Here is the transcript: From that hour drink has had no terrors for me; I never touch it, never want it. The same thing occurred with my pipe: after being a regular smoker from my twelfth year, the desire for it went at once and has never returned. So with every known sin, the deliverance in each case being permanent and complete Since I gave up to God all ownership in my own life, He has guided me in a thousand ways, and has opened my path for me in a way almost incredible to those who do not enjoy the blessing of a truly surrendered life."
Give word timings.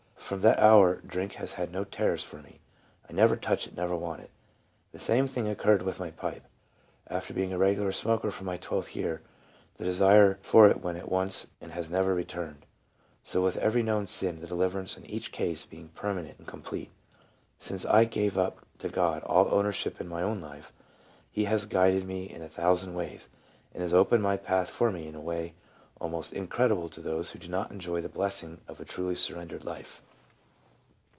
From 0.31 0.39
that 0.41 0.59
hour 0.59 1.01
drink 1.05 1.33
has 1.33 1.53
had 1.53 1.73
no 1.73 1.83
terrors 1.83 2.23
for 2.23 2.37
me; 2.37 2.61
I 3.09 3.11
never 3.11 3.35
touch 3.35 3.67
it, 3.67 3.75
never 3.75 3.97
want 3.97 4.21
it. 4.21 4.31
The 4.93 4.99
same 4.99 5.27
thing 5.27 5.49
occurred 5.49 5.81
with 5.81 5.99
my 5.99 6.11
pipe: 6.11 6.45
after 7.07 7.33
being 7.33 7.51
a 7.51 7.57
regular 7.57 7.91
smoker 7.91 8.31
from 8.31 8.45
my 8.45 8.55
twelfth 8.55 8.95
year, 8.95 9.21
the 9.75 9.83
desire 9.83 10.39
for 10.41 10.69
it 10.69 10.81
went 10.81 10.97
at 10.97 11.09
once 11.11 11.47
and 11.59 11.73
has 11.73 11.89
never 11.89 12.15
returned. 12.15 12.65
So 13.23 13.43
with 13.43 13.57
every 13.57 13.83
known 13.83 14.05
sin, 14.07 14.39
the 14.39 14.47
deliverance 14.47 14.95
in 14.95 15.05
each 15.07 15.33
case 15.33 15.65
being 15.65 15.89
permanent 15.89 16.37
and 16.37 16.47
complete 16.47 16.91
Since 17.57 17.83
I 17.83 18.05
gave 18.05 18.37
up 18.37 18.65
to 18.79 18.87
God 18.87 19.23
all 19.23 19.53
ownership 19.53 19.99
in 19.99 20.07
my 20.07 20.21
own 20.23 20.39
life, 20.39 20.71
He 21.29 21.43
has 21.45 21.65
guided 21.65 22.05
me 22.07 22.29
in 22.29 22.41
a 22.41 22.47
thousand 22.47 22.93
ways, 22.93 23.27
and 23.73 23.81
has 23.81 23.93
opened 23.93 24.23
my 24.23 24.37
path 24.37 24.69
for 24.69 24.91
me 24.93 25.09
in 25.09 25.15
a 25.15 25.19
way 25.19 25.55
almost 25.99 26.31
incredible 26.31 26.87
to 26.87 27.01
those 27.01 27.31
who 27.31 27.39
do 27.39 27.49
not 27.49 27.69
enjoy 27.69 27.99
the 27.99 28.07
blessing 28.07 28.61
of 28.69 28.79
a 28.79 28.85
truly 28.85 29.15
surrendered 29.15 29.65
life." 29.65 30.01